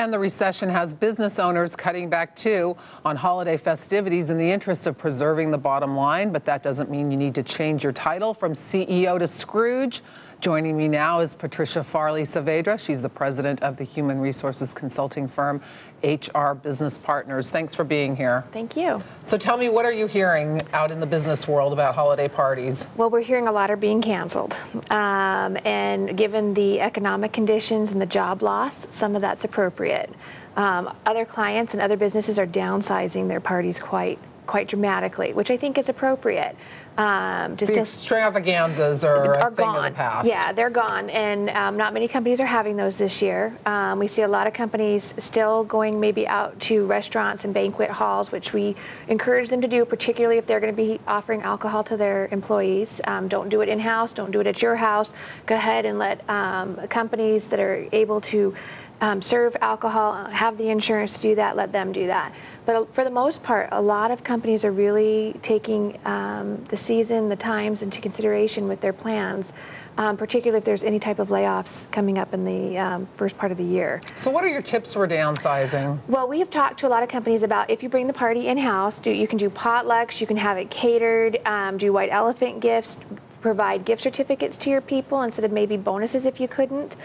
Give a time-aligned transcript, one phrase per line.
[0.00, 4.86] And the recession has business owners cutting back too on holiday festivities in the interest
[4.86, 6.32] of preserving the bottom line.
[6.32, 10.00] But that doesn't mean you need to change your title from CEO to Scrooge.
[10.40, 12.80] Joining me now is Patricia Farley Saavedra.
[12.80, 15.60] She's the president of the human resources consulting firm
[16.02, 17.50] HR Business Partners.
[17.50, 18.44] Thanks for being here.
[18.50, 19.02] Thank you.
[19.22, 22.86] So tell me, what are you hearing out in the business world about holiday parties?
[22.96, 24.56] Well, we're hearing a lot are being canceled.
[24.90, 30.10] Um, and given the economic conditions and the job loss, some of that's appropriate.
[30.56, 34.18] Um, other clients and other businesses are downsizing their parties quite
[34.50, 36.56] quite dramatically, which I think is appropriate.
[36.98, 39.76] Um, just the extravaganzas are, are a thing gone.
[39.76, 40.28] of the past.
[40.28, 43.56] Yeah, they're gone, and um, not many companies are having those this year.
[43.64, 47.90] Um, we see a lot of companies still going maybe out to restaurants and banquet
[47.90, 48.74] halls, which we
[49.06, 53.00] encourage them to do, particularly if they're going to be offering alcohol to their employees.
[53.04, 54.12] Um, don't do it in house.
[54.12, 55.14] Don't do it at your house.
[55.46, 58.52] Go ahead and let um, companies that are able to
[59.00, 62.32] um, serve alcohol, have the insurance to do that, let them do that.
[62.66, 67.28] But for the most part, a lot of companies are really taking um, the season,
[67.28, 69.52] the times into consideration with their plans.
[69.98, 73.52] Um, particularly if there's any type of layoffs coming up in the um, first part
[73.52, 74.00] of the year.
[74.14, 75.98] So, what are your tips for downsizing?
[76.06, 78.46] Well, we have talked to a lot of companies about if you bring the party
[78.46, 82.10] in house, do you can do potlucks, you can have it catered, um, do white
[82.12, 82.96] elephant gifts,
[83.40, 86.96] provide gift certificates to your people instead of maybe bonuses if you couldn't.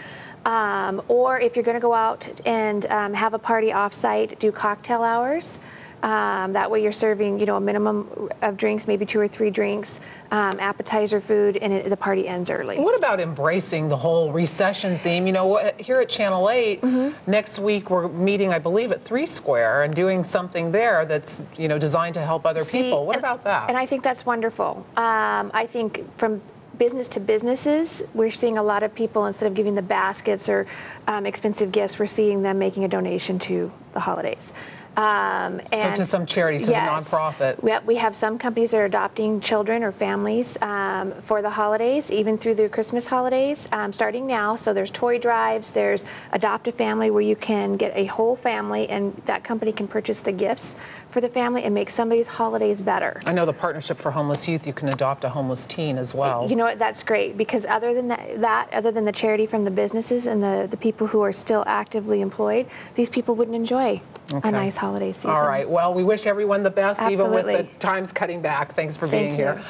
[0.44, 4.52] Um, or if you're going to go out and um, have a party offsite, do
[4.52, 5.58] cocktail hours.
[6.02, 9.50] Um, that way you're serving, you know, a minimum of drinks, maybe two or three
[9.50, 9.90] drinks,
[10.30, 12.78] um, appetizer food, and it, the party ends early.
[12.78, 15.26] What about embracing the whole recession theme?
[15.26, 17.30] You know, here at Channel 8, mm-hmm.
[17.30, 21.68] next week we're meeting, I believe, at Three Square and doing something there that's, you
[21.68, 23.06] know, designed to help other See, people.
[23.06, 23.68] What about that?
[23.68, 24.86] And I think that's wonderful.
[24.96, 26.42] Um, I think from
[26.78, 30.66] business to businesses, we're seeing a lot of people, instead of giving the baskets or
[31.06, 34.52] um, expensive gifts, we're seeing them making a donation to the holidays.
[34.96, 37.62] Um, so to some charity, to yes, the nonprofit.
[37.62, 42.10] Yep, we have some companies that are adopting children or families um, for the holidays,
[42.10, 44.56] even through the Christmas holidays, um, starting now.
[44.56, 48.88] So there's toy drives, there's adopt a family where you can get a whole family,
[48.88, 50.76] and that company can purchase the gifts
[51.10, 53.22] for the family and make somebody's holidays better.
[53.26, 56.48] I know the Partnership for Homeless Youth, you can adopt a homeless teen as well.
[56.48, 59.62] You know what, that's great because other than that, that other than the charity from
[59.62, 64.00] the businesses and the, the people who are still actively employed, these people wouldn't enjoy
[64.32, 64.48] okay.
[64.48, 65.30] a nice holiday season.
[65.30, 65.68] All right.
[65.68, 67.24] Well, we wish everyone the best, Absolutely.
[67.24, 68.74] even with the times cutting back.
[68.74, 69.62] Thanks for being Thank here.